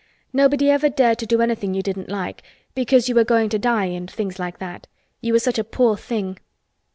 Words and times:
"Nobody 0.33 0.71
ever 0.71 0.89
dared 0.89 1.19
to 1.19 1.27
do 1.27 1.43
anything 1.43 1.75
you 1.75 1.83
didn't 1.83 2.09
like—because 2.09 3.07
you 3.07 3.13
were 3.13 3.23
going 3.23 3.49
to 3.49 3.59
die 3.59 3.85
and 3.85 4.09
things 4.09 4.39
like 4.39 4.57
that. 4.57 4.87
You 5.21 5.31
were 5.31 5.37
such 5.37 5.59
a 5.59 5.63
poor 5.63 5.95
thing." 5.95 6.39